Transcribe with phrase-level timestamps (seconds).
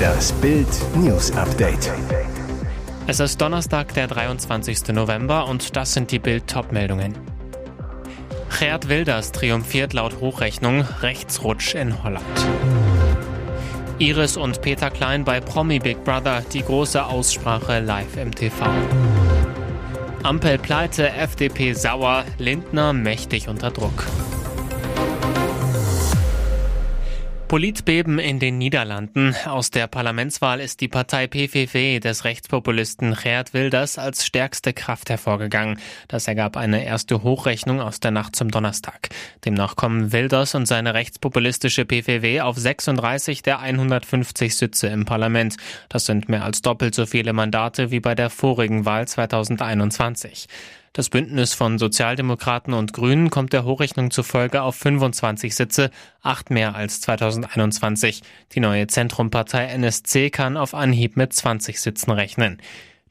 [0.00, 1.90] Das Bild News Update.
[3.08, 4.88] Es ist Donnerstag, der 23.
[4.92, 7.14] November und das sind die Bild Topmeldungen.
[8.56, 12.22] Gerd Wilders triumphiert laut Hochrechnung Rechtsrutsch in Holland.
[13.98, 18.64] Iris und Peter Klein bei Promi Big Brother, die große Aussprache live im TV.
[20.22, 24.04] Ampel pleite, FDP sauer, Lindner mächtig unter Druck.
[27.52, 29.36] Politbeben in den Niederlanden.
[29.44, 35.78] Aus der Parlamentswahl ist die Partei PVV des Rechtspopulisten Geert Wilders als stärkste Kraft hervorgegangen.
[36.08, 39.10] Das ergab eine erste Hochrechnung aus der Nacht zum Donnerstag.
[39.44, 45.58] Demnach kommen Wilders und seine rechtspopulistische PVV auf 36 der 150 Sitze im Parlament.
[45.90, 50.48] Das sind mehr als doppelt so viele Mandate wie bei der vorigen Wahl 2021.
[50.94, 56.74] Das Bündnis von Sozialdemokraten und Grünen kommt der Hochrechnung zufolge auf 25 Sitze, acht mehr
[56.74, 58.20] als 2021.
[58.52, 62.58] Die neue Zentrumpartei NSC kann auf Anhieb mit 20 Sitzen rechnen.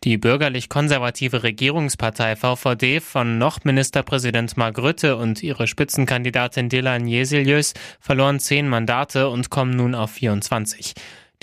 [0.03, 8.39] Die bürgerlich-konservative Regierungspartei VVD von noch Ministerpräsident Mark Rutte und ihre Spitzenkandidatin Dylan Jesilius verloren
[8.39, 10.93] zehn Mandate und kommen nun auf 24.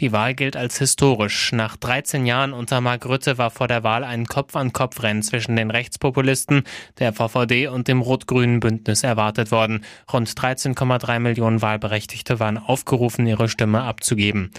[0.01, 1.51] Die Wahl gilt als historisch.
[1.51, 6.63] Nach 13 Jahren unter Mark Rutte war vor der Wahl ein Kopf-an-Kopf-Rennen zwischen den Rechtspopulisten,
[7.01, 9.85] der VVD und dem rot-grünen Bündnis erwartet worden.
[10.13, 14.53] Rund 13,3 Millionen Wahlberechtigte waren aufgerufen, ihre Stimme abzugeben.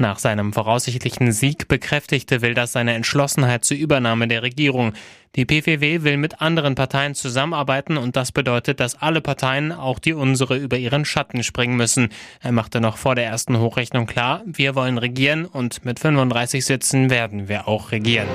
[0.00, 4.94] Nach seinem voraussichtlichen Sieg bekräftigte Wilders seine Entschlossenheit zur Übernahme der Regierung.
[5.36, 10.14] Die PVW will mit anderen Parteien zusammenarbeiten und das bedeutet, dass alle Parteien, auch die
[10.14, 12.08] unsere, über ihren Schatten springen müssen.
[12.40, 17.10] Er machte noch vor der ersten Hochrechnung klar, wir wollen regieren und mit 35 Sitzen
[17.10, 18.28] werden wir auch regieren.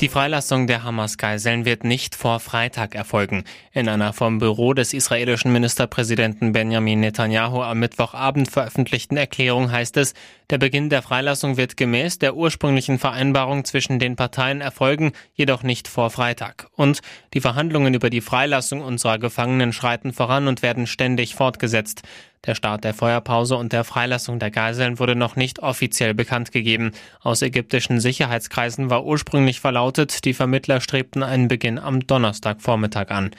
[0.00, 3.42] Die Freilassung der Hamas-Geiseln wird nicht vor Freitag erfolgen.
[3.72, 10.14] In einer vom Büro des israelischen Ministerpräsidenten Benjamin Netanyahu am Mittwochabend veröffentlichten Erklärung heißt es,
[10.50, 15.88] der Beginn der Freilassung wird gemäß der ursprünglichen Vereinbarung zwischen den Parteien erfolgen, jedoch nicht
[15.88, 16.68] vor Freitag.
[16.76, 17.00] Und
[17.34, 22.02] die Verhandlungen über die Freilassung unserer Gefangenen schreiten voran und werden ständig fortgesetzt.
[22.46, 26.92] Der Start der Feuerpause und der Freilassung der Geiseln wurde noch nicht offiziell bekannt gegeben.
[27.20, 33.32] Aus ägyptischen Sicherheitskreisen war ursprünglich verlautet, die Vermittler strebten einen Beginn am Donnerstagvormittag an.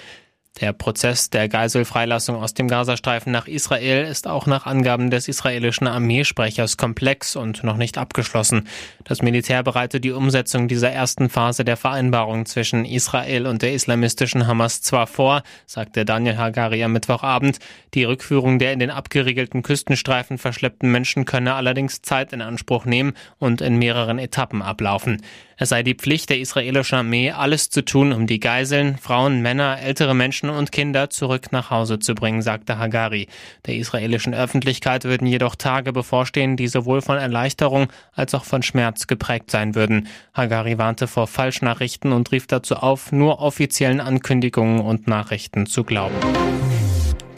[0.60, 5.88] Der Prozess der Geiselfreilassung aus dem Gazastreifen nach Israel ist auch nach Angaben des israelischen
[5.88, 8.68] Armeesprechers komplex und noch nicht abgeschlossen.
[9.06, 14.48] Das Militär bereitet die Umsetzung dieser ersten Phase der Vereinbarung zwischen Israel und der islamistischen
[14.48, 17.60] Hamas zwar vor, sagte Daniel Hagari am Mittwochabend,
[17.94, 23.14] die Rückführung der in den abgeriegelten Küstenstreifen verschleppten Menschen könne allerdings Zeit in Anspruch nehmen
[23.38, 25.22] und in mehreren Etappen ablaufen.
[25.62, 29.80] Es sei die Pflicht der israelischen Armee, alles zu tun, um die Geiseln, Frauen, Männer,
[29.82, 33.28] ältere Menschen und Kinder zurück nach Hause zu bringen, sagte Hagari.
[33.66, 39.08] Der israelischen Öffentlichkeit würden jedoch Tage bevorstehen, die sowohl von Erleichterung als auch von Schmerz
[39.08, 40.08] geprägt sein würden.
[40.36, 46.16] Hagari warnte vor Falschnachrichten und rief dazu auf, nur offiziellen Ankündigungen und Nachrichten zu glauben.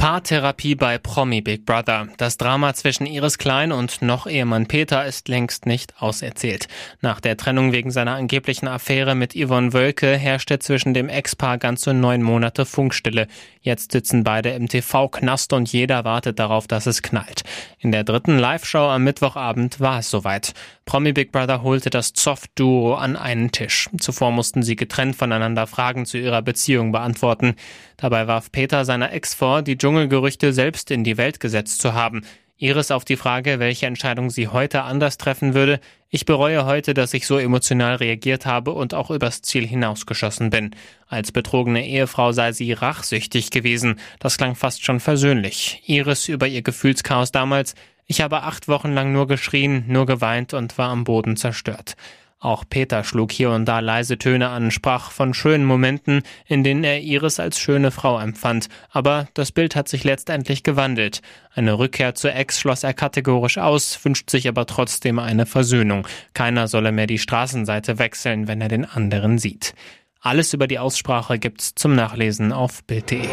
[0.01, 2.07] Paartherapie bei Promi Big Brother.
[2.17, 6.67] Das Drama zwischen Iris Klein und noch Ehemann Peter ist längst nicht auserzählt.
[7.01, 11.93] Nach der Trennung wegen seiner angeblichen Affäre mit Yvonne Wölke herrschte zwischen dem Ex-Paar ganze
[11.93, 13.27] neun Monate Funkstille.
[13.61, 17.43] Jetzt sitzen beide im TV-Knast und jeder wartet darauf, dass es knallt.
[17.77, 20.55] In der dritten Live-Show am Mittwochabend war es soweit.
[20.91, 23.89] Promi Big Brother holte das Zoff-Duo an einen Tisch.
[23.97, 27.55] Zuvor mussten sie getrennt voneinander Fragen zu ihrer Beziehung beantworten.
[27.95, 32.23] Dabei warf Peter seiner Ex vor, die Dschungelgerüchte selbst in die Welt gesetzt zu haben.
[32.57, 35.79] Iris auf die Frage, welche Entscheidung sie heute anders treffen würde.
[36.09, 40.75] Ich bereue heute, dass ich so emotional reagiert habe und auch übers Ziel hinausgeschossen bin.
[41.07, 43.97] Als betrogene Ehefrau sei sie rachsüchtig gewesen.
[44.19, 45.81] Das klang fast schon versöhnlich.
[45.85, 47.75] Iris über ihr Gefühlschaos damals.
[48.11, 51.95] Ich habe acht Wochen lang nur geschrien, nur geweint und war am Boden zerstört.
[52.41, 56.83] Auch Peter schlug hier und da leise Töne an, sprach von schönen Momenten, in denen
[56.83, 58.67] er Iris als schöne Frau empfand.
[58.89, 61.21] Aber das Bild hat sich letztendlich gewandelt.
[61.55, 66.05] Eine Rückkehr zur Ex schloss er kategorisch aus, wünscht sich aber trotzdem eine Versöhnung.
[66.33, 69.73] Keiner solle mehr die Straßenseite wechseln, wenn er den anderen sieht.
[70.19, 73.29] Alles über die Aussprache gibt's zum Nachlesen auf Bild.de.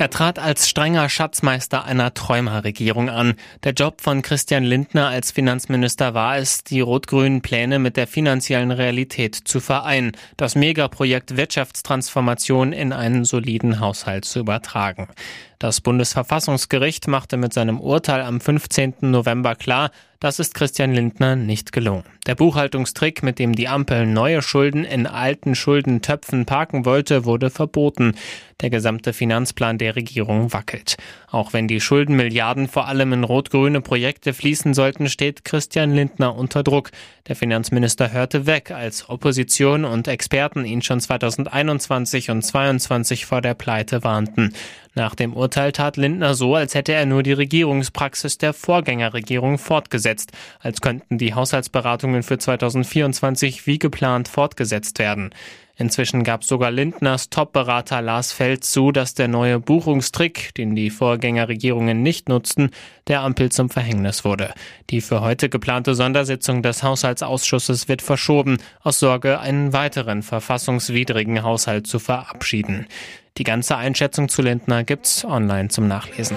[0.00, 3.34] Er trat als strenger Schatzmeister einer Träumerregierung an.
[3.64, 8.70] Der Job von Christian Lindner als Finanzminister war es, die rot-grünen Pläne mit der finanziellen
[8.70, 15.08] Realität zu vereinen, das Megaprojekt Wirtschaftstransformation in einen soliden Haushalt zu übertragen.
[15.58, 18.94] Das Bundesverfassungsgericht machte mit seinem Urteil am 15.
[19.00, 19.90] November klar,
[20.20, 22.02] das ist Christian Lindner nicht gelungen.
[22.26, 28.16] Der Buchhaltungstrick, mit dem die Ampel neue Schulden in alten Schuldentöpfen parken wollte, wurde verboten.
[28.60, 30.96] Der gesamte Finanzplan der Regierung wackelt.
[31.30, 36.64] Auch wenn die Schuldenmilliarden vor allem in rot-grüne Projekte fließen sollten, steht Christian Lindner unter
[36.64, 36.90] Druck.
[37.28, 43.54] Der Finanzminister hörte weg, als Opposition und Experten ihn schon 2021 und 2022 vor der
[43.54, 44.52] Pleite warnten.
[44.98, 50.32] Nach dem Urteil tat Lindner so, als hätte er nur die Regierungspraxis der Vorgängerregierung fortgesetzt,
[50.58, 55.30] als könnten die Haushaltsberatungen für 2024 wie geplant fortgesetzt werden.
[55.76, 62.02] Inzwischen gab sogar Lindners Top-Berater Lars Feld zu, dass der neue Buchungstrick, den die Vorgängerregierungen
[62.02, 62.70] nicht nutzten,
[63.06, 64.52] der Ampel zum Verhängnis wurde.
[64.90, 71.86] Die für heute geplante Sondersitzung des Haushaltsausschusses wird verschoben, aus Sorge, einen weiteren verfassungswidrigen Haushalt
[71.86, 72.88] zu verabschieden.
[73.38, 76.36] Die ganze Einschätzung zu Lindner gibt's online zum Nachlesen.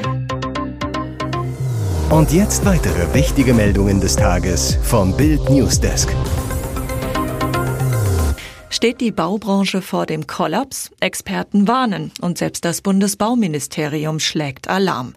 [2.12, 6.16] Und jetzt weitere wichtige Meldungen des Tages vom Bild Newsdesk.
[8.70, 10.92] Steht die Baubranche vor dem Kollaps?
[11.00, 15.14] Experten warnen und selbst das Bundesbauministerium schlägt Alarm.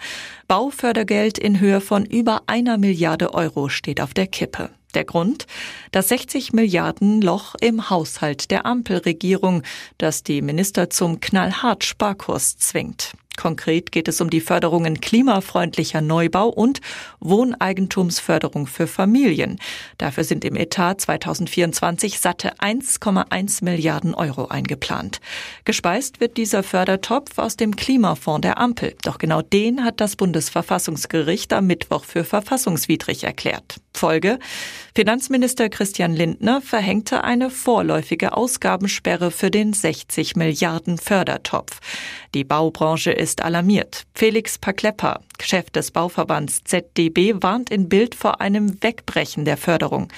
[0.48, 4.70] Baufördergeld in Höhe von über einer Milliarde Euro steht auf der Kippe.
[4.94, 5.46] Der Grund?
[5.90, 9.62] Das 60 Milliarden Loch im Haushalt der Ampelregierung,
[9.98, 13.12] das die Minister zum knallhart Sparkurs zwingt.
[13.36, 16.80] Konkret geht es um die Förderungen klimafreundlicher Neubau und
[17.20, 19.58] Wohneigentumsförderung für Familien.
[19.98, 25.20] Dafür sind im Etat 2024 satte 1,1 Milliarden Euro eingeplant.
[25.64, 28.94] Gespeist wird dieser Fördertopf aus dem Klimafonds der Ampel.
[29.02, 33.76] Doch genau den hat das Bundesverfassungsgericht am Mittwoch für verfassungswidrig erklärt.
[33.92, 34.38] Folge?
[34.94, 41.80] Finanzminister Christian Lindner verhängte eine vorläufige Ausgabensperre für den 60 Milliarden Fördertopf.
[42.34, 44.06] Die Baubranche ist alarmiert.
[44.12, 50.08] Felix Paklepper, Chef des Bauverbands ZDB, warnt in Bild vor einem Wegbrechen der Förderung.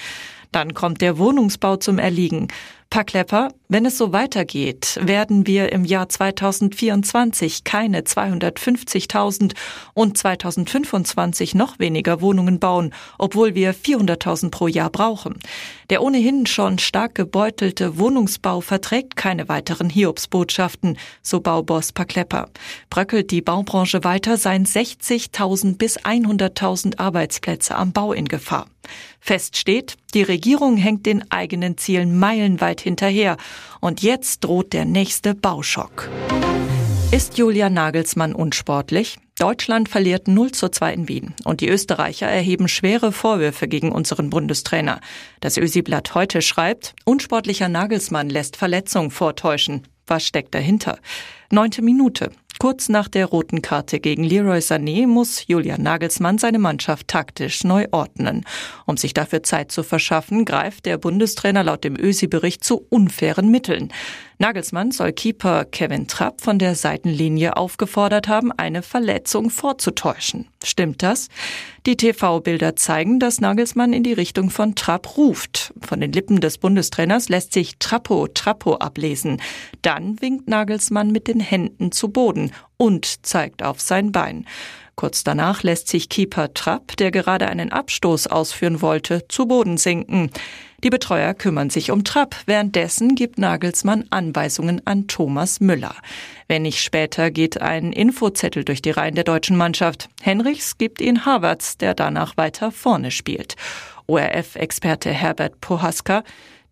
[0.51, 2.47] Dann kommt der Wohnungsbau zum Erliegen.
[2.89, 9.53] Paklepper, wenn es so weitergeht, werden wir im Jahr 2024 keine 250.000
[9.93, 15.37] und 2025 noch weniger Wohnungen bauen, obwohl wir 400.000 pro Jahr brauchen.
[15.89, 22.49] Der ohnehin schon stark gebeutelte Wohnungsbau verträgt keine weiteren Hiobsbotschaften, so Bauboss Paklepper.
[22.89, 28.67] Bröckelt die Baubranche weiter, seien 60.000 bis 100.000 Arbeitsplätze am Bau in Gefahr.
[29.19, 33.37] Fest steht, die Regierung hängt den eigenen Zielen meilenweit hinterher
[33.81, 36.09] und jetzt droht der nächste Bauschock.
[37.11, 39.17] Ist Julia Nagelsmann unsportlich?
[39.39, 44.29] Deutschland verliert 0 zu 2 in Wien und die Österreicher erheben schwere Vorwürfe gegen unseren
[44.29, 44.99] Bundestrainer.
[45.39, 49.87] Das Ösi-Blatt heute schreibt, unsportlicher Nagelsmann lässt Verletzung vortäuschen.
[50.07, 50.97] Was steckt dahinter?
[51.51, 52.31] Neunte Minute.
[52.59, 57.85] Kurz nach der roten Karte gegen Leroy Sané muss Julian Nagelsmann seine Mannschaft taktisch neu
[57.91, 58.45] ordnen.
[58.87, 63.93] Um sich dafür Zeit zu verschaffen, greift der Bundestrainer laut dem ÖSI-Bericht zu unfairen Mitteln.
[64.39, 70.47] Nagelsmann soll Keeper Kevin Trapp von der Seitenlinie aufgefordert haben, eine Verletzung vorzutäuschen.
[70.63, 71.29] Stimmt das?
[71.87, 75.73] Die TV-Bilder zeigen, dass Nagelsmann in die Richtung von Trapp ruft.
[75.81, 79.41] Von den Lippen des Bundestrainers lässt sich Trappo Trappo ablesen.
[79.81, 84.45] Dann winkt Nagelsmann mit den Händen zu Boden und zeigt auf sein Bein.
[84.95, 90.31] Kurz danach lässt sich Keeper Trapp, der gerade einen Abstoß ausführen wollte, zu Boden sinken.
[90.83, 92.35] Die Betreuer kümmern sich um Trapp.
[92.45, 95.95] Währenddessen gibt Nagelsmann Anweisungen an Thomas Müller.
[96.47, 100.07] Wenn nicht später geht ein Infozettel durch die Reihen der deutschen Mannschaft.
[100.21, 103.55] Henrichs gibt ihn Havertz, der danach weiter vorne spielt.
[104.05, 106.23] ORF-Experte Herbert Pohaska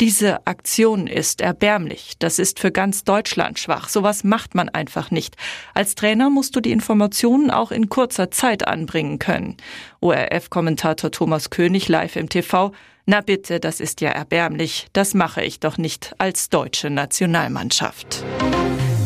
[0.01, 2.15] diese Aktion ist erbärmlich.
[2.19, 3.87] Das ist für ganz Deutschland schwach.
[3.87, 5.37] Sowas macht man einfach nicht.
[5.73, 9.55] Als Trainer musst du die Informationen auch in kurzer Zeit anbringen können.
[10.01, 12.73] ORF-Kommentator Thomas König live im TV.
[13.07, 14.87] Na bitte, das ist ja erbärmlich.
[14.93, 18.23] Das mache ich doch nicht als deutsche Nationalmannschaft.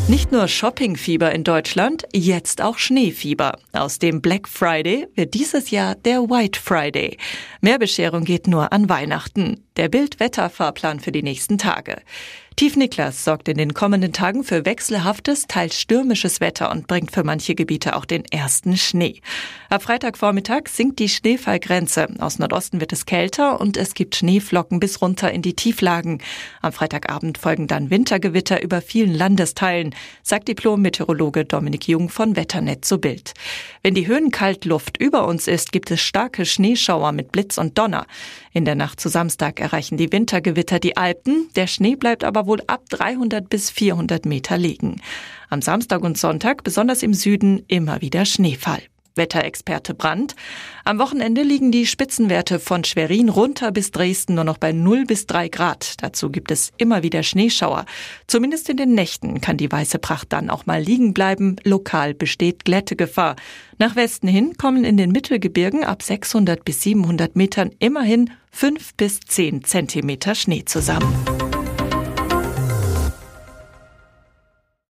[0.08, 3.60] Nicht nur Shoppingfieber in Deutschland, jetzt auch Schneefieber.
[3.74, 7.18] Aus dem Black Friday wird dieses Jahr der White Friday.
[7.62, 9.65] Mehr Bescherung geht nur an Weihnachten.
[9.75, 12.01] Der Bildwetterfahrplan für die nächsten Tage.
[12.60, 17.24] Tief Niklas sorgt in den kommenden Tagen für wechselhaftes, teils stürmisches Wetter und bringt für
[17.24, 19.22] manche Gebiete auch den ersten Schnee.
[19.70, 22.10] Ab Freitagvormittag sinkt die Schneefallgrenze.
[22.20, 26.22] Aus Nordosten wird es kälter und es gibt Schneeflocken bis runter in die Tieflagen.
[26.62, 32.98] Am Freitagabend folgen dann Wintergewitter über vielen Landesteilen, sagt Diplom-Meteorologe Dominik Jung von Wetternet zu
[32.98, 33.36] Bild.
[33.84, 38.06] Wenn die Höhenkaltluft über uns ist, gibt es starke Schneeschauer mit Blitz und Donner.
[38.51, 41.48] In der Nacht zu Samstag erreichen die Wintergewitter die Alpen.
[41.56, 45.01] Der Schnee bleibt aber wohl ab 300 bis 400 Meter liegen.
[45.50, 48.82] Am Samstag und Sonntag, besonders im Süden, immer wieder Schneefall.
[49.15, 50.36] Wetterexperte Brandt.
[50.86, 55.27] Am Wochenende liegen die Spitzenwerte von Schwerin runter bis Dresden nur noch bei 0 bis
[55.27, 55.96] 3 Grad.
[56.01, 57.86] Dazu gibt es immer wieder Schneeschauer.
[58.27, 61.58] Zumindest in den Nächten kann die weiße Pracht dann auch mal liegen bleiben.
[61.63, 63.36] Lokal besteht Glättegefahr.
[63.77, 69.20] Nach Westen hin kommen in den Mittelgebirgen ab 600 bis 700 Metern immerhin 5 bis
[69.20, 71.13] 10 Zentimeter Schnee zusammen.